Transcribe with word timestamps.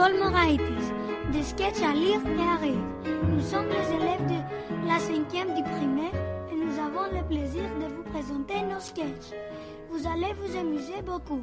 de 0.00 0.04
l'école 0.06 0.18
Moraitis, 0.18 0.92
des 1.32 1.42
sketchs 1.42 1.82
à 1.82 1.92
lire 1.92 2.20
et 2.26 2.40
à 2.40 2.56
rire. 2.56 2.84
Nous 3.28 3.42
sommes 3.42 3.68
les 3.68 3.94
élèves 3.94 4.26
de 4.26 4.88
la 4.88 4.98
cinquième 4.98 5.54
du 5.54 5.62
primaire 5.62 6.14
et 6.50 6.56
nous 6.56 6.78
avons 6.78 7.12
le 7.12 7.22
plaisir 7.26 7.64
de 7.80 7.94
vous 7.94 8.02
présenter 8.04 8.62
nos 8.62 8.80
sketchs. 8.80 9.34
Vous 9.90 10.06
allez 10.06 10.32
vous 10.34 10.56
amuser 10.56 11.02
beaucoup. 11.02 11.42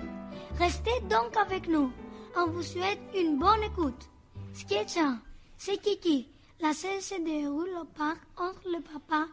Restez 0.58 1.00
donc 1.10 1.36
avec 1.38 1.68
nous. 1.68 1.92
On 2.36 2.48
vous 2.48 2.64
souhaite 2.64 3.00
une 3.16 3.38
bonne 3.38 3.64
écoute. 3.64 4.10
Sketch 4.54 4.98
1. 4.98 5.20
C'est 5.58 5.78
Kiki. 5.78 6.28
La 6.60 6.74
scène 6.74 7.02
se 7.02 7.16
déroule 7.16 7.70
au 7.80 7.86
parc 7.86 8.20
entre 8.38 8.62
le 8.66 8.82
papa, 8.82 9.28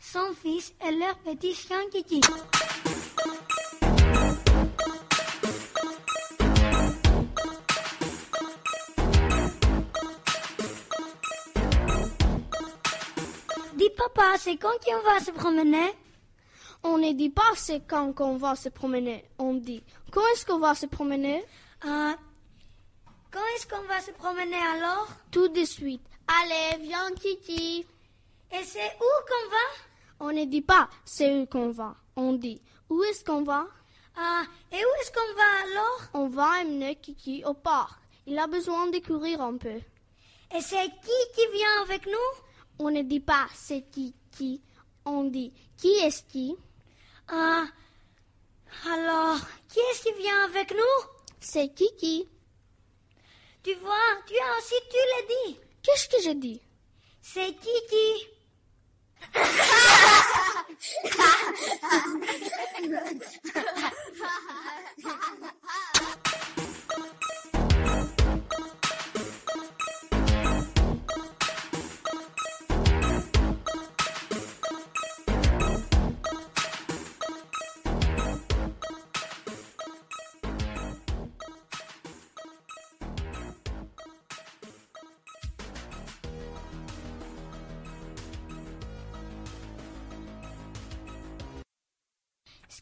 son 0.00 0.32
fils 0.40 0.72
et 0.86 0.92
leur 0.92 1.16
petit 1.18 1.54
chien 1.54 1.80
Kiki. 1.90 2.20
Papa, 14.14 14.36
c'est 14.38 14.56
quand 14.56 14.72
qu'on 14.84 15.02
va 15.02 15.20
se 15.20 15.30
promener? 15.30 15.92
On 16.82 16.98
ne 16.98 17.12
dit 17.12 17.30
pas 17.30 17.42
c'est 17.56 17.80
quand 17.86 18.12
qu'on 18.12 18.36
va 18.36 18.54
se 18.54 18.68
promener. 18.68 19.24
On 19.38 19.54
dit 19.54 19.82
quand 20.10 20.20
est-ce 20.32 20.44
qu'on 20.46 20.58
va 20.58 20.74
se 20.74 20.86
promener? 20.86 21.44
Ah, 21.82 22.14
Quand 23.30 23.40
est-ce 23.56 23.66
qu'on 23.66 23.82
va 23.88 24.00
se 24.00 24.12
promener 24.12 24.56
alors? 24.74 25.08
Tout 25.30 25.48
de 25.48 25.64
suite. 25.64 26.02
Allez, 26.28 26.82
viens 26.82 27.10
Kiki. 27.14 27.86
Et 28.52 28.62
c'est 28.64 28.92
où 29.00 29.10
qu'on 29.28 29.50
va? 29.50 30.26
On 30.28 30.32
ne 30.32 30.44
dit 30.44 30.62
pas 30.62 30.88
c'est 31.04 31.34
où 31.40 31.46
qu'on 31.46 31.70
va. 31.70 31.96
On 32.16 32.32
dit 32.34 32.60
où 32.90 33.02
est-ce 33.04 33.24
qu'on 33.24 33.42
va? 33.42 33.66
Ah, 34.16 34.42
et 34.70 34.76
où 34.76 34.88
est-ce 35.00 35.10
qu'on 35.10 35.34
va 35.34 35.62
alors? 35.64 36.00
On 36.14 36.28
va 36.28 36.60
amener 36.60 36.96
Kiki 36.96 37.42
au 37.44 37.54
parc. 37.54 37.98
Il 38.26 38.38
a 38.38 38.46
besoin 38.46 38.86
de 38.88 38.98
courir 38.98 39.40
un 39.42 39.56
peu. 39.56 39.80
Et 40.56 40.60
c'est 40.60 40.86
qui 41.04 41.20
qui 41.34 41.46
vient 41.52 41.82
avec 41.82 42.06
nous? 42.06 42.30
On 42.78 42.90
ne 42.90 43.02
dit 43.02 43.20
pas 43.20 43.46
c'est 43.54 43.82
qui 43.90 44.14
qui. 44.30 44.60
On 45.04 45.24
dit 45.24 45.52
qui 45.76 45.88
est-ce 45.88 46.22
qui? 46.24 46.56
Ah, 47.28 47.66
alors, 48.86 49.38
qui 49.68 49.78
est-ce 49.78 50.02
qui 50.02 50.12
vient 50.20 50.44
avec 50.44 50.72
nous? 50.72 51.04
C'est 51.40 51.72
Kiki. 51.74 52.28
Tu 53.62 53.74
vois, 53.76 53.94
tu 54.26 54.34
as 54.38 54.58
aussi, 54.58 54.74
tu 54.90 54.96
l'as 54.96 55.26
dit. 55.28 55.58
Qu'est-ce 55.82 56.08
que 56.08 56.20
j'ai 56.22 56.34
dit 56.34 56.60
C'est 57.22 57.54
Kiki. 57.54 58.28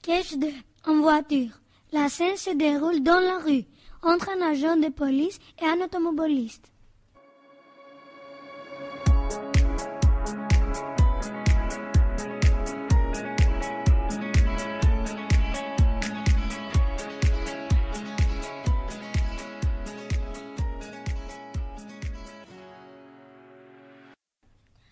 Sketch 0.04 0.34
2. 0.36 0.52
En 0.88 1.00
voiture. 1.00 1.60
La 1.92 2.08
scène 2.08 2.36
se 2.36 2.50
déroule 2.50 3.04
dans 3.04 3.20
la 3.20 3.38
rue, 3.38 3.62
entre 4.02 4.30
un 4.30 4.42
agent 4.42 4.76
de 4.76 4.88
police 4.88 5.38
et 5.60 5.64
un 5.64 5.80
automobiliste. 5.80 6.72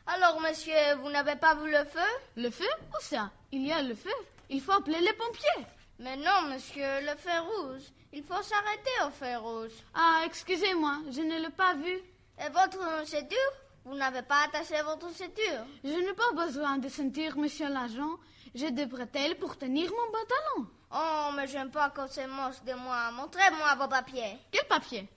Alors, 0.06 0.41
monsieur, 0.41 0.72
vous 1.03 1.10
n'avez 1.10 1.34
pas 1.34 1.56
vu 1.56 1.69
le 1.69 1.84
feu? 1.84 1.99
Le 2.37 2.50
feu? 2.50 2.65
Où 2.91 3.03
ça? 3.03 3.32
Il 3.50 3.66
y 3.66 3.72
a 3.72 3.82
le 3.82 3.97
feu. 3.97 4.10
Il 4.50 4.61
faut 4.61 4.72
appeler 4.72 4.99
les 5.00 5.12
pompiers. 5.12 5.66
Mais 6.00 6.16
non, 6.16 6.49
monsieur, 6.53 7.00
le 7.03 7.16
feu 7.16 7.31
rouge. 7.41 7.83
Il 8.12 8.25
faut 8.25 8.43
s'arrêter 8.43 8.91
au 9.06 9.11
feu 9.11 9.37
rouge. 9.38 9.72
Ah, 9.94 10.22
excusez-moi, 10.27 10.99
je 11.11 11.21
ne 11.21 11.38
l'ai 11.41 11.50
pas 11.50 11.75
vu. 11.75 12.00
Et 12.44 12.49
votre 12.53 13.06
ceinture? 13.06 13.53
Vous 13.84 13.94
n'avez 13.94 14.22
pas 14.22 14.44
attaché 14.47 14.83
votre 14.83 15.09
ceinture? 15.15 15.65
Je 15.84 15.91
n'ai 15.91 16.15
pas 16.15 16.33
besoin 16.34 16.78
de 16.78 16.88
sentir, 16.88 17.37
monsieur 17.38 17.69
l'agent. 17.69 18.19
J'ai 18.55 18.72
des 18.72 18.87
bretelles 18.87 19.37
pour 19.38 19.56
tenir 19.56 19.88
mon 19.91 20.12
pantalon. 20.12 20.69
Oh, 20.93 21.32
mais 21.37 21.47
j'aime 21.47 21.71
pas 21.71 21.91
qu'on 21.91 22.09
se 22.09 22.27
moque 22.27 22.65
de 22.65 22.75
moi. 22.75 23.12
Montrez-moi 23.12 23.77
vos 23.77 23.88
papiers. 23.88 24.37
Quel 24.50 24.67
papier 24.67 25.09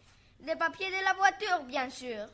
Des 0.41 0.55
papiers 0.55 0.89
de 0.89 1.03
la 1.03 1.13
voiture, 1.13 1.63
bien 1.63 1.89
sûr. 1.89 2.27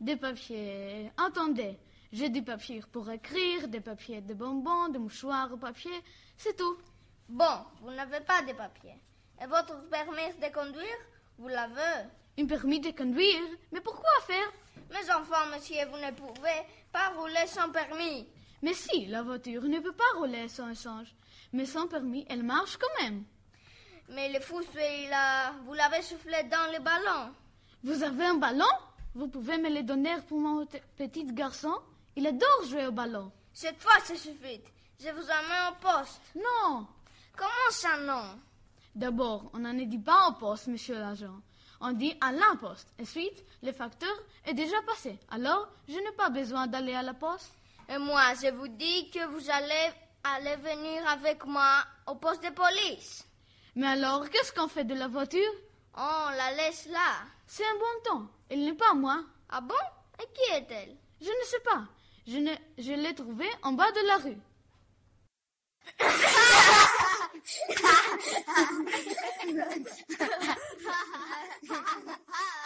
Des 0.00 0.16
papiers. 0.16 1.12
Attendez. 1.18 1.76
J'ai 2.12 2.28
des 2.28 2.42
papiers 2.42 2.82
pour 2.92 3.10
écrire, 3.10 3.68
des 3.68 3.80
papiers 3.80 4.20
de 4.20 4.34
bonbons, 4.34 4.88
des 4.88 4.98
mouchoirs 4.98 5.52
au 5.52 5.56
papier. 5.56 6.02
C'est 6.36 6.56
tout. 6.56 6.78
Bon, 7.28 7.64
vous 7.82 7.90
n'avez 7.90 8.20
pas 8.20 8.42
de 8.42 8.52
papiers. 8.52 9.00
Et 9.42 9.46
votre 9.46 9.88
permis 9.88 10.32
de 10.40 10.52
conduire 10.54 10.98
Vous 11.38 11.48
l'avez 11.48 12.08
Un 12.38 12.46
permis 12.46 12.80
de 12.80 12.90
conduire 12.90 13.42
Mais 13.72 13.80
pourquoi 13.80 14.08
faire? 14.26 14.52
Mes 14.90 15.10
enfants, 15.10 15.46
monsieur, 15.52 15.84
vous 15.90 15.98
ne 15.98 16.12
pouvez 16.12 16.62
pas 16.92 17.08
rouler 17.16 17.46
sans 17.46 17.70
permis. 17.70 18.26
Mais 18.62 18.72
si, 18.72 19.06
la 19.06 19.22
voiture 19.22 19.62
ne 19.62 19.80
peut 19.80 19.92
pas 19.92 20.18
rouler 20.18 20.48
sans 20.48 20.70
échange. 20.70 21.14
Mais 21.52 21.66
sans 21.66 21.88
permis, 21.88 22.24
elle 22.28 22.44
marche 22.44 22.76
quand 22.76 23.02
même. 23.02 23.24
Mais 24.10 24.32
le 24.32 24.40
fou, 24.40 24.60
il 24.62 25.12
a... 25.12 25.52
vous 25.64 25.74
l'avez 25.74 26.02
soufflé 26.02 26.44
dans 26.44 26.72
le 26.72 26.82
ballon. 26.82 27.32
Vous 27.82 28.02
avez 28.02 28.26
un 28.26 28.34
ballon? 28.34 28.64
Vous 29.14 29.28
pouvez 29.28 29.58
me 29.58 29.68
le 29.68 29.82
donner 29.82 30.16
pour 30.28 30.38
mon 30.38 30.64
petit 30.96 31.24
garçon? 31.24 31.74
Il 32.16 32.26
adore 32.26 32.64
jouer 32.68 32.86
au 32.86 32.92
ballon. 32.92 33.30
Cette 33.52 33.80
fois, 33.80 34.00
ça 34.02 34.14
suffit. 34.16 34.62
Je 34.98 35.10
vous 35.10 35.22
emmène 35.24 35.72
au 35.72 35.74
poste. 35.80 36.20
Non 36.34 36.86
Comment 37.36 37.70
ça, 37.70 37.98
non? 37.98 38.38
D'abord, 38.94 39.50
on 39.52 39.58
n'en 39.58 39.74
dit 39.74 39.98
pas 39.98 40.28
au 40.28 40.32
poste, 40.32 40.68
monsieur 40.68 40.98
l'agent. 40.98 41.38
On 41.80 41.92
dit 41.92 42.16
à 42.22 42.32
la 42.32 42.56
poste. 42.58 42.88
Ensuite, 43.00 43.44
le 43.62 43.72
facteur 43.72 44.14
est 44.46 44.54
déjà 44.54 44.80
passé. 44.86 45.18
Alors, 45.30 45.68
je 45.86 45.94
n'ai 45.94 46.12
pas 46.12 46.30
besoin 46.30 46.66
d'aller 46.66 46.94
à 46.94 47.02
la 47.02 47.12
poste. 47.12 47.52
Et 47.90 47.98
moi, 47.98 48.32
je 48.42 48.50
vous 48.50 48.68
dis 48.68 49.10
que 49.10 49.26
vous 49.26 49.50
allez 49.50 49.92
aller 50.24 50.56
venir 50.56 51.06
avec 51.08 51.44
moi 51.44 51.84
au 52.06 52.14
poste 52.14 52.42
de 52.42 52.50
police. 52.50 53.26
Mais 53.74 53.88
alors, 53.88 54.28
qu'est-ce 54.30 54.52
qu'on 54.52 54.68
fait 54.68 54.84
de 54.84 54.94
la 54.94 55.08
voiture? 55.08 55.52
On 55.94 56.30
la 56.30 56.52
laisse 56.52 56.86
là. 56.86 57.18
C'est 57.46 57.64
un 57.66 57.74
bon 57.78 58.02
temps. 58.10 58.26
Elle 58.48 58.64
n'est 58.64 58.72
pas 58.74 58.94
moi. 58.94 59.22
Ah 59.50 59.60
bon? 59.60 59.74
Et 60.22 60.26
qui 60.32 60.52
est-elle? 60.54 60.96
Je 61.20 61.28
ne 61.28 61.44
sais 61.44 61.60
pas. 61.60 61.84
Je, 62.26 62.38
ne, 62.38 62.96
l'ai 62.96 63.14
trouvée 63.14 63.50
en 63.62 63.72
bas 63.72 63.90
de 63.92 64.06
la 64.06 64.16
rue. 64.18 64.36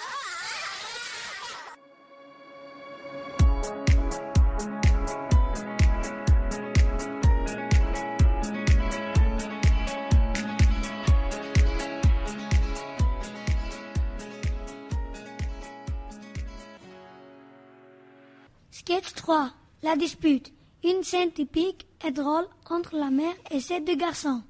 Sketch 18.90 19.14
3. 19.14 19.52
La 19.84 19.94
dispute. 19.94 20.52
Une 20.82 21.04
scène 21.04 21.30
typique 21.30 21.86
et 22.04 22.10
drôle 22.10 22.48
entre 22.68 22.96
la 22.96 23.10
mère 23.10 23.36
et 23.52 23.60
ses 23.60 23.78
deux 23.78 23.94
garçons. 23.94 24.42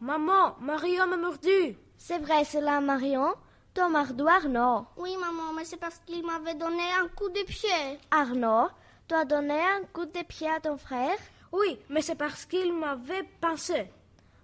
Maman, 0.00 0.18
maman, 0.18 0.56
Marion 0.60 1.06
m'a 1.06 1.16
mordu. 1.16 1.76
C'est 1.96 2.18
vrai 2.18 2.44
cela, 2.44 2.80
Marion 2.80 3.34
ton 3.74 3.88
marteau, 3.88 4.28
Arnaud. 4.28 4.84
Oui, 4.98 5.16
maman, 5.16 5.54
mais 5.56 5.64
c'est 5.64 5.78
parce 5.78 5.98
qu'il 6.04 6.24
m'avait 6.26 6.54
donné 6.54 6.82
un 7.00 7.08
coup 7.08 7.30
de 7.30 7.42
pied. 7.42 7.98
Arnaud, 8.10 8.68
tu 9.08 9.14
as 9.14 9.24
donné 9.24 9.58
un 9.58 9.84
coup 9.92 10.04
de 10.04 10.22
pied 10.22 10.48
à 10.48 10.60
ton 10.60 10.76
frère? 10.76 11.16
Oui, 11.50 11.78
mais 11.88 12.02
c'est 12.02 12.16
parce 12.16 12.44
qu'il 12.44 12.72
m'avait 12.72 13.22
pincé. 13.40 13.90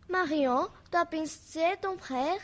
Marion, 0.08 0.68
tu 0.90 0.96
as 0.96 1.04
pincé 1.04 1.62
ton 1.82 1.98
frère? 1.98 2.40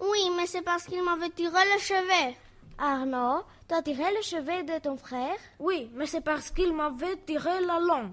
Oui, 0.00 0.30
mais 0.36 0.46
c'est 0.46 0.62
parce 0.62 0.84
qu'il 0.84 1.02
m'avait 1.02 1.30
tiré 1.30 1.60
le 1.72 1.80
cheveu. 1.80 2.34
Arnaud, 2.78 3.42
tu 3.68 3.74
as 3.74 3.82
tiré 3.82 4.04
le 4.14 4.22
cheveu 4.22 4.64
de 4.64 4.78
ton 4.80 4.96
frère? 4.98 5.38
Oui, 5.58 5.90
mais 5.94 6.06
c'est 6.06 6.20
parce 6.20 6.50
qu'il 6.50 6.74
m'avait 6.74 7.16
tiré 7.16 7.60
la 7.60 7.80
langue. 7.80 8.12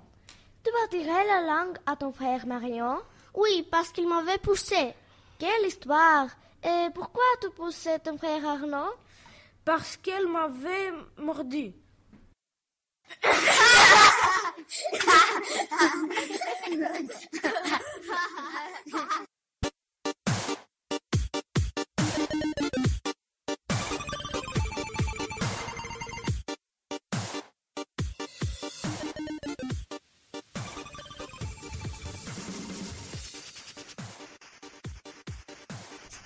Tu 0.64 0.72
as 0.84 0.88
tiré 0.88 1.28
la 1.28 1.42
langue 1.42 1.78
à 1.86 1.96
ton 1.96 2.12
frère 2.14 2.46
Marion 2.46 3.00
Oui, 3.36 3.68
parce 3.70 3.92
qu'il 3.92 4.08
m'avait 4.08 4.38
poussé. 4.38 4.94
Quelle 5.38 5.68
histoire 5.68 6.28
Et 6.64 6.88
pourquoi 6.94 7.24
tu 7.42 7.50
poussais 7.52 8.00
ton 8.00 8.18
frère 8.18 8.48
Arnaud? 8.48 8.94
Parce 9.64 9.98
qu'elle 9.98 10.28
m'avait 10.28 10.92
mordu. 11.18 11.74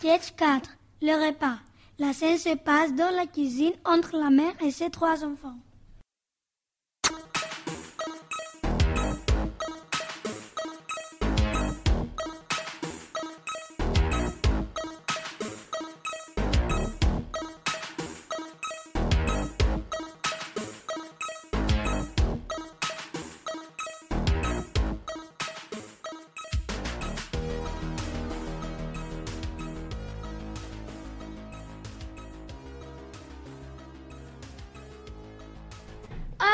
Sketch 0.03 0.35
4. 0.35 0.69
Le 1.01 1.27
repas. 1.27 1.59
La 1.97 2.11
scène 2.11 2.37
se 2.37 2.57
passe 2.57 2.93
dans 2.93 3.15
la 3.15 3.25
cuisine 3.25 3.71
entre 3.85 4.17
la 4.17 4.29
mère 4.29 4.51
et 4.61 4.69
ses 4.69 4.89
trois 4.89 5.23
enfants. 5.23 5.55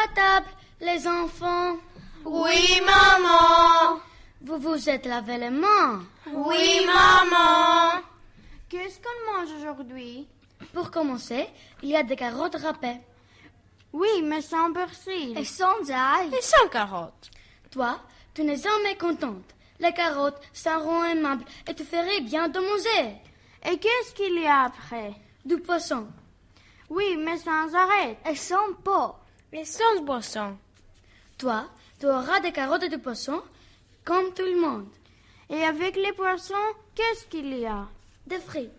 À 0.03 0.07
table, 0.13 0.47
les 0.79 1.05
enfants. 1.07 1.75
Oui, 2.23 2.79
maman. 2.85 3.99
Vous 4.41 4.57
vous 4.57 4.89
êtes 4.89 5.05
lavé 5.05 5.37
les 5.37 5.49
mains. 5.49 6.03
Oui, 6.31 6.85
maman. 6.85 8.01
Qu'est-ce 8.69 8.99
qu'on 8.99 9.33
mange 9.33 9.51
aujourd'hui? 9.59 10.25
Pour 10.73 10.89
commencer, 10.89 11.49
il 11.83 11.89
y 11.89 11.97
a 11.97 12.03
des 12.03 12.15
carottes 12.15 12.55
râpées. 12.55 13.01
Oui, 13.91 14.21
mais 14.23 14.41
sans 14.41 14.71
persil. 14.71 15.37
Et 15.37 15.43
sans 15.43 15.89
ail. 15.89 16.29
Et 16.37 16.41
sans 16.41 16.69
carottes. 16.69 17.29
Toi, 17.71 17.99
tu 18.33 18.43
n'es 18.43 18.55
jamais 18.57 18.95
contente. 18.95 19.53
Les 19.79 19.93
carottes, 19.93 20.39
ça 20.53 20.77
rend 20.77 21.03
aimable 21.03 21.43
et 21.67 21.73
tu 21.73 21.83
ferais 21.83 22.21
bien 22.21 22.47
de 22.47 22.59
manger. 22.59 23.17
Et 23.69 23.77
qu'est-ce 23.77 24.13
qu'il 24.13 24.39
y 24.39 24.45
a 24.45 24.65
après? 24.65 25.13
Du 25.43 25.57
poisson. 25.57 26.07
Oui, 26.89 27.17
mais 27.17 27.37
sans 27.37 27.73
arrêt. 27.75 28.17
Et 28.29 28.35
sans 28.35 28.73
peau. 28.83 29.15
Et 29.51 29.65
sans 29.65 30.01
boisson. 30.03 30.57
Toi, 31.37 31.65
tu 31.99 32.05
auras 32.05 32.39
des 32.39 32.51
carottes 32.51 32.83
et 32.83 32.89
du 32.89 32.99
poisson, 32.99 33.41
comme 34.05 34.33
tout 34.33 34.45
le 34.45 34.59
monde. 34.61 34.87
Et 35.49 35.63
avec 35.63 35.95
les 35.95 36.13
poissons, 36.13 36.53
qu'est-ce 36.93 37.25
qu'il 37.25 37.57
y 37.57 37.65
a? 37.65 37.87
Des 38.27 38.39
frites. 38.39 38.71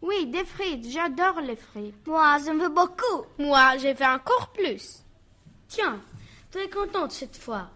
Oui, 0.00 0.26
des 0.26 0.44
frites. 0.44 0.88
J'adore 0.88 1.40
les 1.42 1.56
frites. 1.56 2.06
Moi, 2.06 2.38
j'en 2.44 2.56
veux 2.56 2.70
beaucoup. 2.70 3.26
Moi, 3.38 3.76
j'ai 3.78 3.94
fait 3.94 4.06
encore 4.06 4.52
plus. 4.52 5.02
Tiens, 5.68 6.00
tu 6.50 6.58
es 6.58 6.70
contente 6.70 7.12
cette 7.12 7.36
fois. 7.36 7.68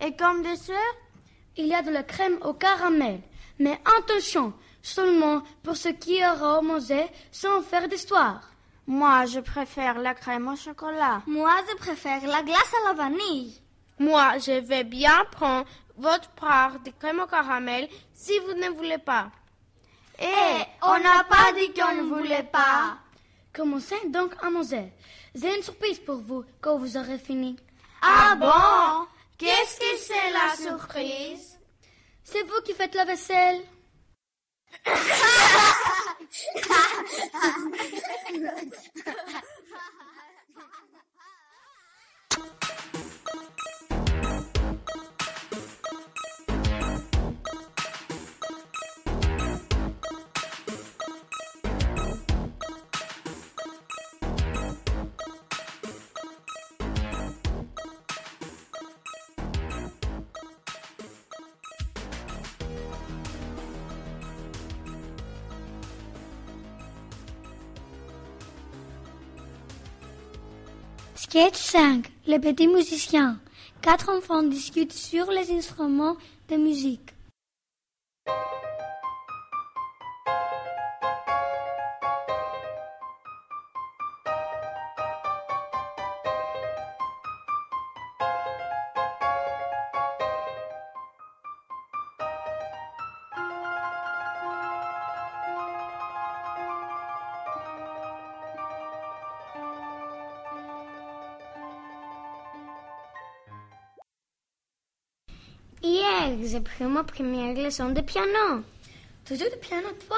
Et 0.00 0.14
comme 0.14 0.42
dessert 0.42 0.76
Il 1.56 1.66
y 1.66 1.74
a 1.74 1.82
de 1.82 1.90
la 1.90 2.02
crème 2.02 2.38
au 2.42 2.52
caramel. 2.52 3.20
Mais 3.58 3.80
attention, 3.98 4.52
seulement 4.82 5.42
pour 5.62 5.76
ceux 5.76 5.92
qui 5.92 6.20
auront 6.24 6.62
mangé 6.62 7.06
sans 7.32 7.62
faire 7.62 7.88
d'histoire. 7.88 8.42
Moi, 8.88 9.26
je 9.26 9.40
préfère 9.40 9.98
la 9.98 10.14
crème 10.14 10.48
au 10.48 10.56
chocolat. 10.56 11.20
Moi, 11.26 11.54
je 11.68 11.76
préfère 11.76 12.26
la 12.26 12.42
glace 12.42 12.72
à 12.72 12.88
la 12.88 12.94
vanille. 12.94 13.60
Moi, 13.98 14.38
je 14.38 14.60
vais 14.60 14.82
bien 14.82 15.26
prendre 15.30 15.66
votre 15.98 16.30
part 16.30 16.80
de 16.80 16.90
crème 16.98 17.20
au 17.20 17.26
caramel 17.26 17.86
si 18.14 18.38
vous 18.38 18.54
ne 18.54 18.70
voulez 18.70 18.96
pas. 18.96 19.30
Eh, 20.18 20.62
on 20.80 20.98
n'a 21.00 21.22
pas 21.24 21.52
dit 21.52 21.70
qu'on 21.74 21.96
ne 21.96 22.02
voulait 22.02 22.48
pas. 22.50 22.96
Commencez 23.52 24.08
donc 24.08 24.32
à 24.42 24.48
manger. 24.48 24.90
J'ai 25.34 25.54
une 25.54 25.62
surprise 25.62 25.98
pour 25.98 26.16
vous 26.16 26.46
quand 26.62 26.78
vous 26.78 26.96
aurez 26.96 27.18
fini. 27.18 27.56
Ah 28.00 28.36
bon? 28.36 29.06
Qu'est-ce 29.36 29.80
que 29.80 29.98
c'est 29.98 30.32
la 30.32 30.70
surprise? 30.70 31.58
C'est 32.24 32.42
vous 32.42 32.62
qui 32.64 32.72
faites 32.72 32.94
la 32.94 33.04
vaisselle. 33.04 33.60
Ha 34.70 34.94
ha 34.94 36.28
ha! 42.52 42.67
Sketch 71.20 71.56
5. 71.56 72.06
Les 72.28 72.38
petits 72.38 72.68
musiciens. 72.68 73.40
Quatre 73.82 74.08
enfants 74.08 74.44
discutent 74.44 74.92
sur 74.92 75.28
les 75.32 75.50
instruments 75.50 76.16
de 76.48 76.54
musique. 76.54 77.12
J'ai 106.58 106.64
pris 106.64 106.84
ma 106.86 107.04
première 107.04 107.54
leçon 107.54 107.90
de 107.90 108.00
piano. 108.00 108.64
Tu 109.24 109.36
joues 109.36 109.48
du 109.48 109.58
piano, 109.60 109.90
toi? 110.08 110.16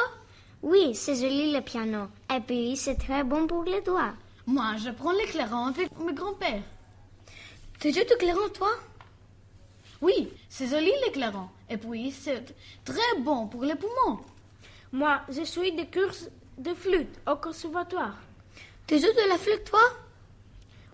Oui, 0.63 0.95
c'est 0.95 1.15
joli 1.15 1.53
le 1.53 1.61
piano. 1.61 2.09
Et 2.35 2.41
puis, 2.41 2.79
c'est 2.79 2.95
très 2.95 3.25
bon 3.25 3.47
pour 3.47 3.65
les 3.65 3.83
doigts. 3.83 4.15
Moi, 4.47 4.77
je 4.79 4.89
prends 4.89 5.13
les 5.13 5.27
clairons 5.27 5.67
avec 5.67 5.95
mon 5.99 6.15
grand-père. 6.15 6.63
Tu 7.79 7.93
joues 7.93 8.07
du 8.09 8.17
clairon, 8.19 8.49
toi? 8.55 8.71
Oui, 10.01 10.33
c'est 10.49 10.67
joli 10.67 10.91
les 11.05 11.13
clairons. 11.13 11.51
Et 11.69 11.77
puis, 11.77 12.11
c'est 12.11 12.55
très 12.87 13.19
bon 13.19 13.47
pour 13.47 13.63
les 13.63 13.75
poumons. 13.75 14.21
Moi, 14.93 15.21
je 15.29 15.43
suis 15.43 15.73
des 15.73 15.89
courses 15.89 16.31
de 16.57 16.73
flûte 16.73 17.21
au 17.31 17.37
conservatoire. 17.37 18.17
Tu 18.87 18.97
joues 18.97 19.13
de 19.13 19.29
la 19.29 19.37
flûte, 19.37 19.65
toi? 19.65 19.87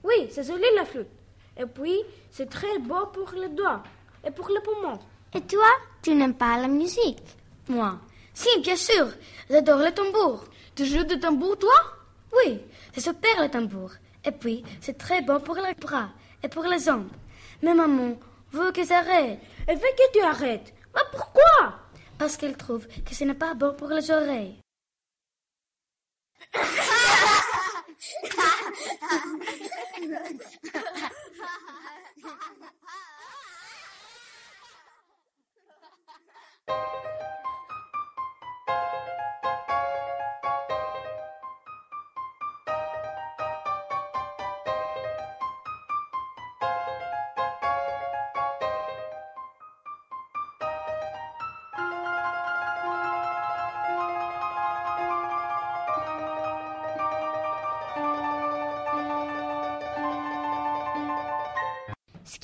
Oui, 0.02 0.26
c'est 0.28 0.44
joli 0.44 0.66
la 0.74 0.84
flûte. 0.84 1.06
Et 1.56 1.66
puis, 1.66 2.00
c'est 2.32 2.50
très 2.50 2.80
beau 2.80 3.06
pour 3.12 3.30
les 3.30 3.50
doigts 3.50 3.84
et 4.26 4.32
pour 4.32 4.48
les 4.48 4.60
poumons. 4.60 4.98
Et 5.36 5.42
toi, 5.42 5.68
tu 6.00 6.14
n'aimes 6.14 6.34
pas 6.34 6.56
la 6.56 6.66
musique? 6.66 7.20
Moi? 7.68 7.98
Si, 8.32 8.48
bien 8.60 8.74
sûr. 8.74 9.06
J'adore 9.50 9.80
le 9.80 9.92
tambour. 9.92 10.44
Tu 10.74 10.86
joues 10.86 11.04
du 11.04 11.20
tambour, 11.20 11.58
toi? 11.58 11.74
Oui, 12.34 12.62
c'est 12.94 13.02
super 13.02 13.42
le 13.42 13.50
tambour. 13.50 13.90
Et 14.24 14.30
puis, 14.30 14.64
c'est 14.80 14.96
très 14.96 15.20
bon 15.20 15.38
pour 15.38 15.56
les 15.56 15.74
bras 15.74 16.08
et 16.42 16.48
pour 16.48 16.64
les 16.64 16.78
jambes. 16.78 17.10
Mais 17.62 17.74
maman 17.74 18.16
veut 18.50 18.72
que 18.72 18.82
j'arrête. 18.82 19.38
Elle 19.66 19.76
veut 19.76 19.82
que 19.82 20.18
tu 20.18 20.24
arrêtes. 20.24 20.72
Mais 20.94 21.02
pourquoi? 21.12 21.80
Parce 22.16 22.38
qu'elle 22.38 22.56
trouve 22.56 22.86
que 23.04 23.14
ce 23.14 23.24
n'est 23.24 23.34
pas 23.34 23.52
bon 23.52 23.74
pour 23.74 23.88
les 23.88 24.10
oreilles. 24.10 24.58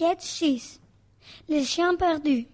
Sketch 0.03 0.23
6 0.23 0.81
Les 1.49 1.65
chiens 1.65 1.95
perdus. 1.97 2.52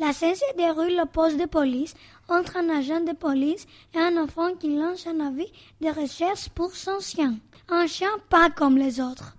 La 0.00 0.14
scène 0.14 0.34
déroule 0.56 0.98
au 0.98 1.04
poste 1.04 1.36
de 1.36 1.44
police 1.44 1.94
entre 2.26 2.56
un 2.56 2.70
agent 2.70 3.00
de 3.00 3.12
police 3.12 3.66
et 3.94 3.98
un 3.98 4.16
enfant 4.16 4.54
qui 4.58 4.74
lance 4.74 5.06
un 5.06 5.20
avis 5.20 5.52
de 5.82 5.88
recherche 5.88 6.48
pour 6.48 6.74
son 6.74 7.00
chien. 7.00 7.34
Un 7.68 7.86
chien 7.86 8.08
pas 8.30 8.48
comme 8.48 8.78
les 8.78 8.98
autres. 8.98 9.36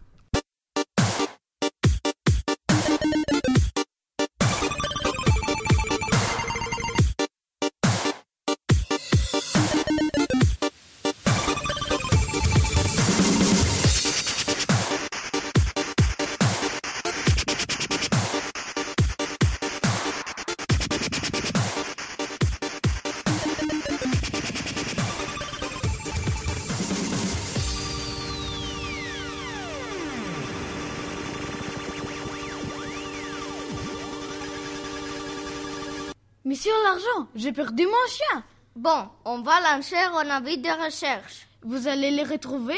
Monsieur 36.51 36.73
l'argent, 36.83 37.29
j'ai 37.33 37.53
perdu 37.53 37.85
mon 37.85 38.07
chien. 38.09 38.43
Bon, 38.75 39.07
on 39.23 39.41
va 39.41 39.73
lancer 39.73 39.95
un 39.95 40.29
avis 40.29 40.57
de 40.57 40.83
recherche. 40.83 41.47
Vous 41.61 41.87
allez 41.87 42.11
le 42.11 42.29
retrouver? 42.29 42.77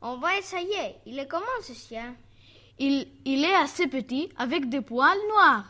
On 0.00 0.18
va 0.18 0.36
essayer. 0.36 0.94
Il 1.04 1.18
est 1.18 1.26
comment 1.26 1.44
ce 1.62 1.72
chien? 1.72 2.14
Il, 2.78 3.08
il 3.24 3.44
est 3.44 3.56
assez 3.56 3.88
petit 3.88 4.30
avec 4.38 4.68
des 4.68 4.82
poils 4.82 5.18
noirs. 5.30 5.64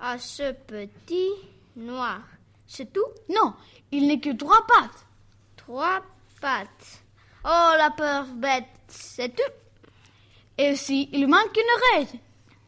Assez 0.00 0.54
petit, 0.54 1.28
noir. 1.76 2.22
C'est 2.66 2.94
tout? 2.94 3.10
Non, 3.28 3.52
il 3.92 4.06
n'est 4.06 4.20
que 4.20 4.32
trois 4.32 4.66
pattes. 4.66 5.04
Trois 5.54 6.00
pattes. 6.40 7.02
Oh, 7.44 7.72
la 7.76 7.92
pauvre 7.94 8.32
bête, 8.32 8.64
c'est 8.86 9.36
tout. 9.36 9.52
Et 10.56 10.72
aussi, 10.72 11.10
il 11.12 11.28
manque 11.28 11.54
une 11.54 11.98
oreille? 11.98 12.20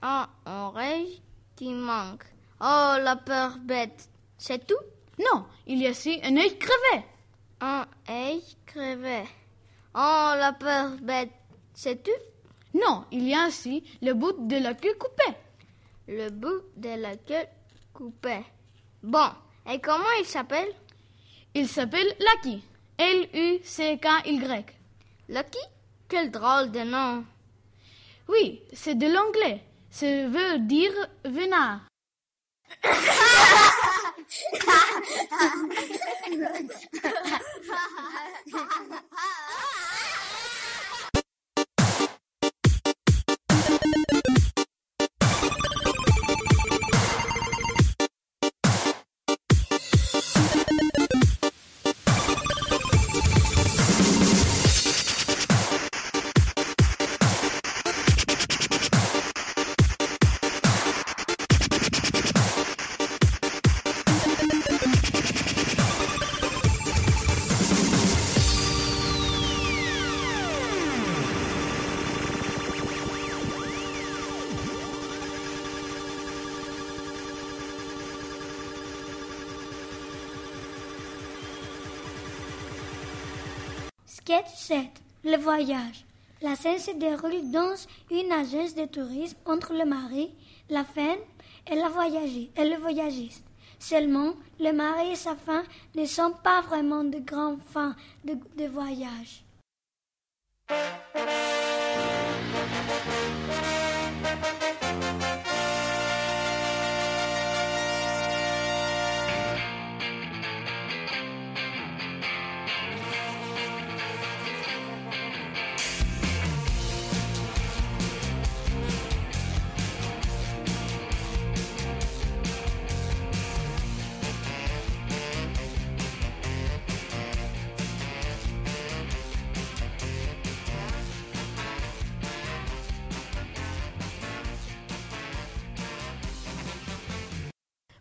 Un 0.02 0.28
oreille 0.44 1.22
qui 1.56 1.72
manque. 1.72 2.26
Oh, 2.62 2.96
la 3.00 3.16
pauvre 3.16 3.58
bête, 3.60 4.08
c'est 4.36 4.66
tout? 4.66 4.84
Non, 5.18 5.46
il 5.66 5.78
y 5.78 5.86
a 5.86 5.90
aussi 5.90 6.20
un 6.22 6.36
œil 6.36 6.58
crevé. 6.58 7.04
Un 7.60 7.86
œil 8.08 8.42
crevé. 8.66 9.22
Oh, 9.94 10.32
la 10.36 10.52
pauvre 10.52 10.96
bête, 11.00 11.32
c'est 11.72 12.02
tout? 12.02 12.10
Non, 12.74 13.06
il 13.10 13.26
y 13.26 13.34
a 13.34 13.46
aussi 13.48 13.82
le 14.02 14.12
bout 14.12 14.46
de 14.46 14.56
la 14.56 14.74
queue 14.74 14.94
coupée. 14.94 15.36
Le 16.06 16.28
bout 16.30 16.62
de 16.76 17.00
la 17.00 17.16
queue 17.16 17.46
coupée. 17.94 18.44
Bon, 19.02 19.30
et 19.70 19.80
comment 19.80 20.04
il 20.18 20.26
s'appelle? 20.26 20.72
Il 21.54 21.66
s'appelle 21.66 22.14
Lucky. 22.20 22.62
L-U-C-K-Y. 22.98 24.66
Lucky? 25.30 25.58
Quel 26.08 26.30
drôle 26.30 26.70
de 26.70 26.80
nom. 26.80 27.24
Oui, 28.28 28.60
c'est 28.72 28.96
de 28.96 29.06
l'anglais. 29.06 29.64
Ça 29.90 30.06
veut 30.06 30.58
dire 30.58 30.92
venard. 31.24 31.80
Ha 32.70 32.88
ha 38.58 39.02
ha! 39.12 39.89
Sketch 84.22 84.54
7. 84.54 84.86
Le 85.24 85.36
voyage. 85.38 86.04
La 86.42 86.54
scène 86.54 86.78
se 86.78 86.90
déroule 86.90 87.50
dans 87.50 87.74
une 88.10 88.30
agence 88.32 88.74
de 88.74 88.84
tourisme 88.84 89.38
entre 89.46 89.72
le 89.72 89.86
mari, 89.86 90.30
la 90.68 90.84
femme 90.84 91.18
et, 91.66 91.74
le 91.74 92.78
voyagiste. 92.78 93.44
Seulement, 93.78 94.34
le 94.58 94.72
mari 94.72 95.12
et 95.12 95.16
sa 95.16 95.36
femme 95.36 95.64
ne 95.94 96.04
sont 96.04 96.34
pas 96.44 96.60
vraiment 96.60 97.02
de 97.02 97.18
grands 97.18 97.56
fans 97.72 97.94
de, 98.24 98.34
de 98.58 98.68
voyage. 98.68 99.42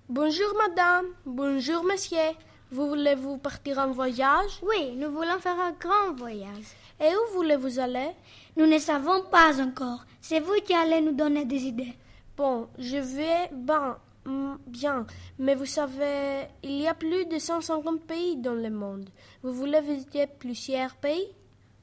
Bonjour 0.09 0.55
madame, 0.57 1.05
bonjour 1.23 1.83
monsieur. 1.83 2.17
Vous 2.71 2.87
voulez-vous 2.87 3.37
partir 3.37 3.77
en 3.77 3.91
voyage? 3.91 4.59
Oui, 4.63 4.95
nous 4.95 5.11
voulons 5.11 5.37
faire 5.37 5.59
un 5.59 5.73
grand 5.73 6.15
voyage. 6.15 6.65
Et 6.99 7.13
où 7.13 7.35
voulez-vous 7.35 7.79
aller? 7.79 8.09
Nous 8.57 8.65
ne 8.65 8.79
savons 8.79 9.25
pas 9.29 9.61
encore. 9.61 10.03
C'est 10.19 10.39
vous 10.39 10.55
qui 10.65 10.73
allez 10.73 11.01
nous 11.01 11.11
donner 11.11 11.45
des 11.45 11.61
idées. 11.61 11.93
Bon, 12.35 12.69
je 12.79 12.97
vais 12.97 13.51
ben, 13.51 13.99
bien, 14.65 15.05
mais 15.37 15.53
vous 15.53 15.67
savez, 15.67 16.47
il 16.63 16.81
y 16.81 16.87
a 16.87 16.95
plus 16.95 17.27
de 17.27 17.37
150 17.37 18.01
pays 18.01 18.35
dans 18.37 18.55
le 18.55 18.71
monde. 18.71 19.11
Vous 19.43 19.53
voulez 19.53 19.81
visiter 19.81 20.25
plusieurs 20.25 20.95
pays? 20.95 21.35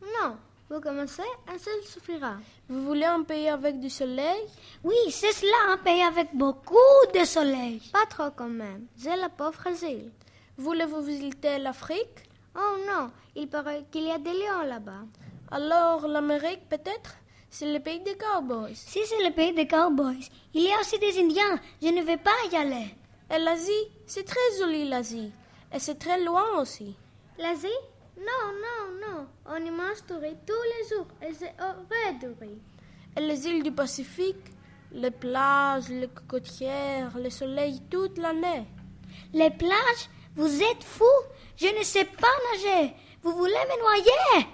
Non, 0.02 0.36
vous 0.68 0.80
commencez, 0.80 1.22
un 1.46 1.58
seul 1.58 1.80
suffira. 1.84 2.34
Vous 2.68 2.82
voulez 2.82 3.04
un 3.04 3.22
pays 3.22 3.48
avec 3.48 3.78
du 3.78 3.88
soleil? 3.88 4.40
Oui, 4.82 4.96
c'est 5.10 5.32
cela, 5.32 5.74
un 5.74 5.76
pays 5.78 6.02
avec 6.02 6.34
beaucoup 6.34 6.74
de 7.14 7.24
soleil. 7.24 7.80
Pas 7.92 8.06
trop 8.06 8.30
quand 8.34 8.48
même. 8.48 8.86
J'ai 8.98 9.14
la 9.14 9.28
pauvre 9.28 9.68
île. 9.84 10.10
Voulez-vous 10.58 11.02
visiter 11.02 11.58
l'Afrique? 11.58 12.28
Oh 12.56 12.76
non, 12.88 13.10
il 13.34 13.48
paraît 13.48 13.84
qu'il 13.90 14.04
y 14.04 14.10
a 14.10 14.18
des 14.18 14.32
lions 14.32 14.62
là-bas. 14.66 15.04
Alors 15.50 16.08
l'Amérique 16.08 16.68
peut-être? 16.68 17.14
C'est 17.48 17.72
le 17.72 17.78
pays 17.78 18.00
des 18.00 18.16
cowboys. 18.16 18.74
Si 18.74 18.98
c'est 19.06 19.24
le 19.24 19.32
pays 19.32 19.52
des 19.52 19.68
cowboys, 19.68 20.28
il 20.52 20.62
y 20.62 20.72
a 20.72 20.80
aussi 20.80 20.98
des 20.98 21.18
Indiens. 21.20 21.60
Je 21.80 21.88
ne 21.88 22.02
vais 22.02 22.16
pas 22.16 22.30
y 22.50 22.56
aller. 22.56 22.94
Et 23.32 23.38
l'Asie? 23.38 23.72
C'est 24.06 24.24
très 24.24 24.58
joli 24.58 24.88
l'Asie. 24.88 25.30
Et 25.72 25.78
c'est 25.78 25.94
très 25.98 26.20
loin 26.22 26.60
aussi. 26.60 26.94
L'Asie? 27.38 27.68
Non, 28.18 28.52
non, 28.64 28.98
non. 29.06 29.26
On 29.46 29.56
y 29.64 29.70
mange 29.70 30.04
du 30.06 30.14
riz 30.14 30.36
tous 30.46 30.52
les 30.72 30.88
jours 30.96 31.06
et 31.22 31.32
c'est 31.34 31.54
horrible. 31.60 32.56
Et 33.16 33.20
les 33.20 33.46
îles 33.46 33.62
du 33.62 33.72
Pacifique 33.72 34.52
Les 34.92 35.10
plages, 35.10 35.88
les 35.88 36.08
cocotières, 36.08 37.16
le 37.18 37.30
soleil 37.30 37.80
toute 37.90 38.18
l'année. 38.18 38.66
Les 39.32 39.50
plages 39.50 40.08
Vous 40.34 40.62
êtes 40.62 40.84
fous 40.84 41.22
Je 41.56 41.66
ne 41.78 41.82
sais 41.82 42.04
pas 42.06 42.36
nager. 42.52 42.94
Vous 43.22 43.32
voulez 43.32 43.52
me 43.52 43.80
noyer? 43.80 44.46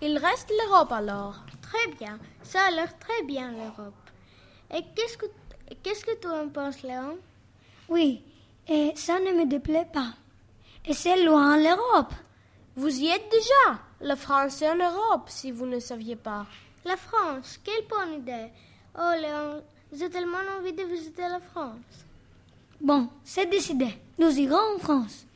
Il 0.00 0.16
reste 0.18 0.50
l'Europe 0.50 0.92
alors. 0.92 1.36
Très 1.62 1.92
bien. 1.98 2.18
Ça 2.42 2.66
a 2.66 2.70
l'air 2.70 2.98
très 2.98 3.22
bien 3.24 3.52
l'Europe. 3.52 3.94
Et 4.74 4.82
qu'est-ce 4.94 5.18
que 5.18 5.26
qu'est-ce 5.82 6.04
que 6.04 6.14
tu 6.20 6.28
en 6.28 6.48
penses, 6.48 6.82
Léon? 6.82 7.18
Oui, 7.88 8.22
et 8.68 8.92
ça 8.96 9.18
ne 9.18 9.32
me 9.32 9.46
déplaît 9.46 9.88
pas. 9.92 10.12
Et 10.86 10.92
c'est 10.94 11.22
loin 11.24 11.56
l'Europe. 11.56 12.12
Vous 12.78 13.00
y 13.00 13.08
êtes 13.08 13.28
déjà. 13.28 13.80
La 14.00 14.14
France 14.14 14.62
est 14.62 14.70
en 14.70 14.76
Europe, 14.76 15.24
si 15.26 15.50
vous 15.50 15.66
ne 15.66 15.80
saviez 15.80 16.14
pas. 16.14 16.46
La 16.84 16.96
France, 16.96 17.58
quelle 17.64 17.84
bonne 17.88 18.20
idée. 18.20 18.52
Oh, 18.96 19.14
Léon, 19.20 19.64
J'ai 19.92 20.08
tellement 20.08 20.38
envie 20.56 20.72
de 20.72 20.84
visiter 20.84 21.22
la 21.22 21.40
France. 21.40 22.04
Bon, 22.80 23.08
c'est 23.24 23.46
décidé. 23.46 23.88
Nous 24.16 24.30
irons 24.38 24.76
en 24.76 24.78
France. 24.78 25.26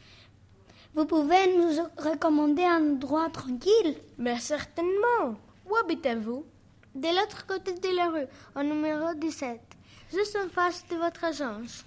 Vous 0.95 1.05
pouvez 1.05 1.57
nous 1.57 1.83
recommander 1.97 2.63
un 2.63 2.93
endroit 2.93 3.29
tranquille? 3.31 3.97
Mais 4.19 4.39
certainement. 4.39 5.35
Où 5.69 5.75
habitez-vous? 5.75 6.47
De 6.95 7.09
l'autre 7.09 7.45
côté 7.45 7.73
de 7.73 7.97
la 7.97 8.09
rue, 8.09 8.29
au 8.55 8.63
numéro 8.63 9.15
17, 9.15 9.59
juste 10.15 10.37
en 10.37 10.49
face 10.49 10.87
de 10.89 10.95
votre 10.95 11.25
agence. 11.25 11.85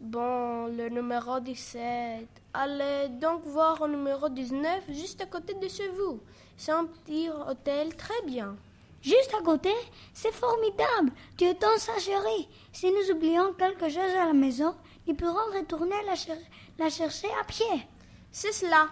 Bon, 0.00 0.66
le 0.66 0.88
numéro 0.88 1.38
17. 1.38 2.39
Allez 2.52 3.08
donc 3.10 3.44
voir 3.44 3.80
au 3.80 3.88
numéro 3.88 4.28
19, 4.28 4.84
juste 4.90 5.20
à 5.20 5.26
côté 5.26 5.54
de 5.54 5.68
chez 5.68 5.88
vous. 5.88 6.20
C'est 6.56 6.72
un 6.72 6.84
petit 6.84 7.28
hôtel 7.30 7.94
très 7.96 8.20
bien. 8.26 8.56
Juste 9.02 9.32
à 9.38 9.42
côté? 9.42 9.72
C'est 10.12 10.32
formidable. 10.32 11.12
Tu 11.38 11.44
es 11.44 11.54
tant 11.54 11.78
sa 11.78 11.98
chérie. 11.98 12.48
Si 12.72 12.90
nous 12.90 13.14
oublions 13.14 13.52
quelque 13.54 13.88
chose 13.88 14.14
à 14.20 14.26
la 14.26 14.32
maison, 14.32 14.74
nous 15.06 15.14
pourrons 15.14 15.56
retourner 15.56 15.94
la, 16.06 16.16
cher- 16.16 16.36
la 16.78 16.90
chercher 16.90 17.28
à 17.40 17.44
pied. 17.44 17.86
C'est 18.32 18.52
cela. 18.52 18.88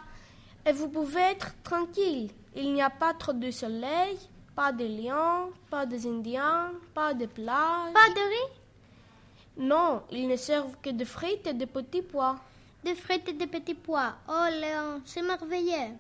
Et 0.65 0.73
vous 0.73 0.89
pouvez 0.89 1.21
être 1.21 1.53
tranquille. 1.63 2.31
Il 2.55 2.73
n'y 2.73 2.81
a 2.83 2.91
pas 2.91 3.13
trop 3.13 3.33
de 3.35 3.51
soleil, 3.51 4.19
pas 4.57 4.73
de 4.73 4.85
lions, 4.85 5.53
pas 5.69 5.85
des 5.85 6.07
Indiens, 6.07 6.73
pas 6.95 7.13
de 7.13 7.27
plages. 7.27 7.93
Pas 7.93 8.09
de 8.09 8.29
riz, 8.29 8.53
Non, 9.59 10.03
ils 10.11 10.27
ne 10.29 10.37
servent 10.37 10.77
que 10.83 10.91
de 10.91 11.05
frites 11.05 11.47
et 11.47 11.53
de 11.53 11.65
petits 11.67 12.03
pois. 12.03 12.37
De 12.89 12.95
frites 12.95 13.29
et 13.29 13.33
de 13.35 13.45
petits 13.45 13.75
pois. 13.75 14.15
Oh 14.29 14.47
Léon, 14.51 15.03
c'est 15.05 15.23
merveilleux. 15.23 15.95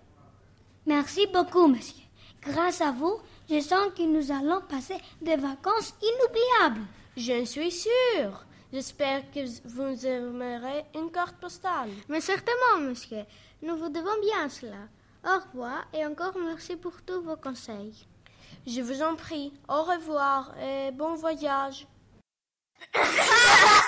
Merci 0.86 1.26
beaucoup, 1.26 1.66
monsieur. 1.66 2.02
Grâce 2.42 2.80
à 2.80 2.92
vous, 2.92 3.18
je 3.50 3.60
sens 3.60 3.92
que 3.96 4.02
nous 4.02 4.30
allons 4.32 4.60
passer 4.62 4.96
des 5.20 5.36
vacances 5.36 5.94
inoubliables. 6.02 6.86
Je 7.16 7.44
suis 7.44 7.70
sûre. 7.70 8.44
J'espère 8.72 9.30
que 9.30 9.40
vous 9.66 10.06
aimerez 10.06 10.84
une 10.94 11.10
carte 11.10 11.36
postale. 11.36 11.90
Mais 12.08 12.20
certainement, 12.20 12.80
monsieur, 12.80 13.24
nous 13.62 13.76
vous 13.76 13.88
devons 13.88 14.20
bien 14.20 14.48
cela. 14.48 14.88
Au 15.24 15.40
revoir 15.46 15.84
et 15.92 16.06
encore 16.06 16.36
merci 16.38 16.76
pour 16.76 17.02
tous 17.02 17.20
vos 17.22 17.36
conseils. 17.36 18.06
Je 18.66 18.80
vous 18.80 19.02
en 19.02 19.14
prie. 19.14 19.52
Au 19.68 19.82
revoir 19.82 20.54
et 20.58 20.90
bon 20.92 21.14
voyage. 21.14 21.86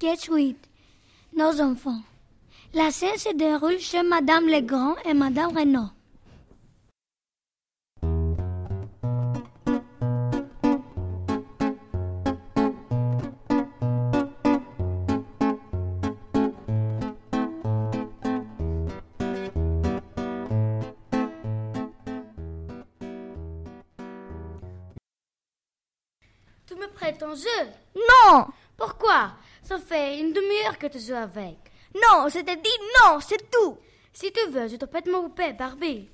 Sketch 0.00 0.30
8. 0.30 0.56
Nos 1.36 1.60
enfants. 1.60 2.00
La 2.72 2.90
scène 2.90 3.18
se 3.18 3.36
déroule 3.36 3.78
chez 3.78 4.02
Madame 4.02 4.46
Legrand 4.48 4.94
et 5.04 5.12
Madame 5.12 5.54
Renaud. 5.54 5.90
Tu 26.64 26.74
me 26.74 26.86
prêtes 26.94 27.18
ton 27.18 27.34
jeu? 27.34 27.44
Non 27.94 28.46
Pourquoi? 28.78 29.32
Ça 29.62 29.78
fait 29.78 30.18
une 30.18 30.32
demi-heure 30.32 30.78
que 30.78 30.86
tu 30.86 30.98
joues 30.98 31.14
avec. 31.14 31.56
Non, 31.94 32.28
je 32.28 32.40
te 32.40 32.54
dis 32.54 32.78
non, 33.02 33.20
c'est 33.20 33.50
tout. 33.50 33.78
Si 34.12 34.32
tu 34.32 34.50
veux, 34.50 34.68
je 34.68 34.76
te 34.76 34.84
pète 34.84 35.06
mon 35.06 35.22
poupée, 35.22 35.52
Barbie. 35.52 36.08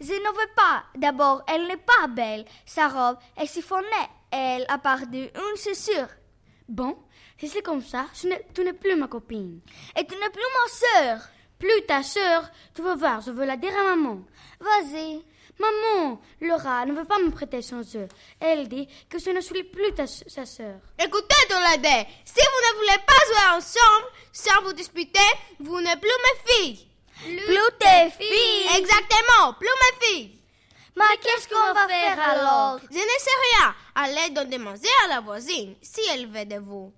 Je 0.00 0.12
ne 0.12 0.28
veux 0.38 0.54
pas. 0.54 0.84
D'abord, 0.96 1.42
elle 1.46 1.66
n'est 1.66 1.76
pas 1.76 2.06
belle. 2.08 2.44
Sa 2.64 2.88
robe 2.88 3.18
est 3.36 3.46
siphonnée. 3.46 3.86
Elle 4.30 4.64
a 4.68 4.78
perdu 4.78 5.18
une 5.18 5.56
chaussure. 5.56 6.08
Bon, 6.68 6.96
si 7.38 7.48
c'est 7.48 7.62
comme 7.62 7.82
ça, 7.82 8.06
tu 8.12 8.64
n'es 8.64 8.72
plus 8.72 8.96
ma 8.96 9.08
copine. 9.08 9.60
Et 9.98 10.06
tu 10.06 10.14
n'es 10.14 10.30
plus 10.30 10.42
ma 10.42 10.68
sœur. 10.68 11.28
Plus 11.62 11.82
ta 11.86 12.02
sœur, 12.02 12.50
tu 12.74 12.82
vas 12.82 12.96
voir, 12.96 13.20
je 13.20 13.30
veux 13.30 13.44
la 13.44 13.56
dire 13.56 13.70
à 13.78 13.94
maman. 13.94 14.18
Vas-y. 14.58 15.22
Maman, 15.60 16.20
Laura 16.40 16.84
ne 16.86 16.92
veut 16.92 17.04
pas 17.04 17.20
me 17.20 17.30
prêter 17.30 17.62
son 17.62 17.84
jeu. 17.84 18.08
Elle 18.40 18.68
dit 18.68 18.88
que 19.08 19.20
je 19.20 19.30
ne 19.30 19.40
suis 19.40 19.62
plus 19.62 19.92
ta, 19.94 20.08
sa 20.08 20.44
sœur. 20.44 20.80
Écoutez, 20.98 21.36
Toladé, 21.48 22.08
si 22.24 22.40
vous 22.40 22.62
ne 22.66 22.76
voulez 22.78 22.98
pas 23.06 23.26
jouer 23.28 23.56
ensemble, 23.58 24.06
sans 24.32 24.60
vous 24.64 24.72
disputer, 24.72 25.20
vous 25.60 25.80
n'êtes 25.80 26.00
plus 26.00 26.10
mes 26.10 26.52
filles. 26.52 26.88
Plus 27.14 27.78
tes 27.78 28.10
filles. 28.10 28.78
Exactement, 28.78 29.54
plus 29.56 29.68
mes 29.68 30.06
filles. 30.06 30.38
Mais 30.96 31.16
qu'est-ce 31.22 31.48
qu'on 31.48 31.74
va 31.74 31.86
faire 31.86 32.28
alors? 32.28 32.80
Je 32.90 32.96
ne 32.96 33.18
sais 33.20 33.38
rien. 33.52 33.74
Allez 33.94 34.34
donc 34.34 34.48
demander 34.48 34.88
à 35.04 35.08
la 35.10 35.20
voisine 35.20 35.76
si 35.80 36.00
elle 36.12 36.26
veut 36.26 36.44
de 36.44 36.56
vous. 36.56 36.92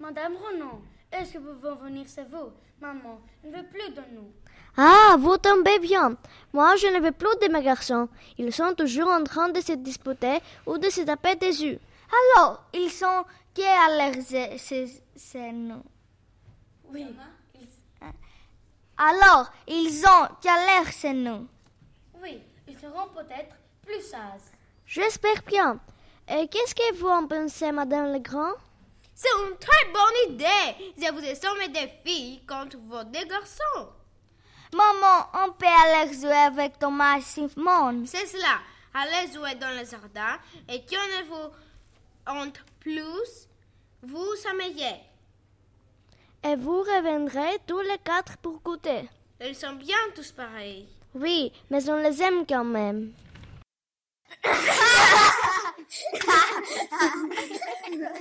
Madame 0.00 0.36
Renaud, 0.36 0.80
est-ce 1.12 1.34
que 1.34 1.38
vous 1.38 1.52
pouvez 1.56 1.90
venir 1.90 2.06
chez 2.08 2.24
vous? 2.24 2.50
Maman 2.80 3.20
ne 3.42 3.50
veut 3.50 3.66
plus 3.66 3.90
de 3.94 4.02
nous. 4.12 4.30
Ah, 4.76 5.16
vous 5.18 5.38
tombez 5.38 5.78
bien. 5.78 6.16
Moi, 6.52 6.76
je 6.76 6.88
ne 6.88 7.00
veux 7.00 7.12
plus 7.12 7.34
de 7.40 7.50
mes 7.50 7.62
garçons. 7.62 8.08
Ils 8.36 8.52
sont 8.52 8.74
toujours 8.74 9.08
en 9.08 9.24
train 9.24 9.48
de 9.48 9.60
se 9.60 9.72
disputer 9.72 10.40
ou 10.66 10.76
de 10.76 10.90
se 10.90 11.00
taper 11.00 11.36
des 11.36 11.64
yeux. 11.64 11.80
Alors, 12.36 12.62
ils 12.74 12.90
sont 12.90 13.24
qui 13.54 13.62
à 13.62 13.88
l'air 13.96 14.14
c'est 14.20 15.52
nous? 15.52 15.82
Oui. 16.92 17.06
Alors, 18.98 19.50
ils 19.66 20.04
ont 20.04 20.28
qui 20.40 20.48
à 20.48 20.56
l'air 20.66 20.92
c'est 20.92 21.14
nous? 21.14 21.48
Oui, 22.22 22.42
ils 22.68 22.78
seront 22.78 23.08
peut-être 23.14 23.56
plus 23.82 24.02
sages. 24.02 24.52
J'espère 24.84 25.42
bien. 25.46 25.80
Et 26.28 26.46
qu'est-ce 26.48 26.74
que 26.74 26.94
vous 26.96 27.08
en 27.08 27.26
pensez, 27.26 27.72
Madame 27.72 28.12
Legrand? 28.12 28.52
C'est 29.18 29.30
une 29.30 29.56
très 29.56 29.86
bonne 29.86 30.34
idée. 30.34 30.92
Je 30.98 31.10
vous 31.10 31.24
ai 31.24 31.34
sommé 31.34 31.68
des 31.68 31.88
filles 32.04 32.42
contre 32.46 32.76
vos 32.76 33.02
deux 33.02 33.24
garçons. 33.24 33.88
Maman, 34.74 35.30
on 35.32 35.52
peut 35.52 35.64
aller 35.64 36.12
jouer 36.12 36.32
avec 36.32 36.78
Thomas 36.78 37.16
et 37.16 37.22
Simon. 37.22 38.04
C'est 38.04 38.26
cela. 38.26 38.58
Allez 38.92 39.32
jouer 39.32 39.54
dans 39.54 39.70
le 39.70 39.86
jardin 39.86 40.38
et 40.68 40.84
qui 40.84 40.98
en 40.98 41.24
vous 41.30 41.50
entre 42.26 42.62
plus, 42.78 43.48
vous 44.02 44.34
aimez. 44.50 45.00
Et 46.44 46.56
vous 46.56 46.80
reviendrez 46.80 47.58
tous 47.66 47.80
les 47.80 47.98
quatre 48.04 48.36
pour 48.36 48.60
goûter. 48.60 49.08
Ils 49.40 49.56
sont 49.56 49.76
bien 49.76 49.96
tous 50.14 50.30
pareils. 50.32 50.90
Oui, 51.14 51.54
mais 51.70 51.88
on 51.88 51.96
les 51.96 52.22
aime 52.22 52.44
quand 52.46 52.64
même. 52.64 53.14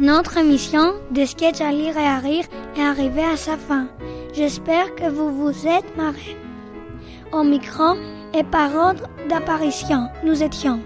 Notre 0.00 0.38
émission 0.38 0.94
de 1.10 1.26
sketch 1.26 1.60
à 1.60 1.70
lire 1.70 1.98
et 1.98 2.06
à 2.06 2.18
rire 2.18 2.46
est 2.76 2.82
arrivée 2.82 3.24
à 3.24 3.36
sa 3.36 3.58
fin. 3.58 3.88
J'espère 4.32 4.94
que 4.94 5.06
vous 5.08 5.30
vous 5.30 5.66
êtes 5.68 5.96
marrés. 5.98 6.36
Au 7.30 7.42
micro 7.44 7.94
et 8.32 8.42
par 8.42 8.74
ordre 8.74 9.06
d'apparition, 9.28 10.08
nous 10.24 10.42
étions 10.42 10.80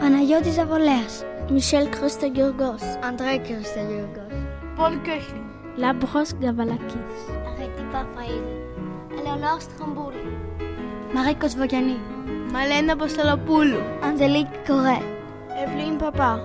Panayotis 0.00 0.58
Avoleas, 0.58 1.22
Michel 1.50 1.90
Christogurgos. 1.90 2.82
André 3.04 3.42
Christogurgos. 3.42 4.32
Paul 4.74 5.02
Köchling. 5.02 5.44
Labros 5.76 6.34
Gavalakis. 6.40 6.96
Arrêtez 7.46 7.84
Papaïde. 7.92 8.42
Eleonore 9.18 9.60
Strambouli. 9.60 10.16
Marikos 11.12 11.56
Vogani. 11.58 11.98
Malena 12.50 12.94
Apostolopoulou. 12.94 13.82
Angélique 14.02 14.48
Corret. 14.66 15.02
Evelyne 15.62 15.98
Papa. 15.98 16.40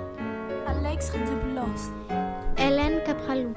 Alex 0.71 1.11
Redeblos. 1.11 1.91
Hélène 2.57 2.99
Capralou. 3.05 3.53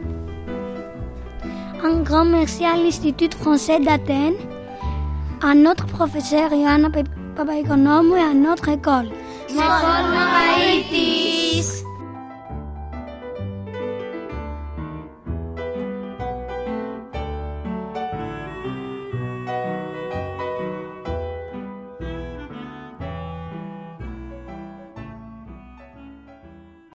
Un 1.82 2.02
grand 2.02 2.24
merci 2.24 2.64
à 2.64 2.76
l'Institut 2.76 3.34
français 3.36 3.78
d'Athènes, 3.78 4.34
à 5.42 5.54
notre 5.54 5.86
professeur 5.86 6.50
Johanna 6.50 6.88
Papaikonomou 7.36 8.16
et 8.16 8.20
à 8.20 8.34
notre 8.34 8.68
école. 8.70 9.10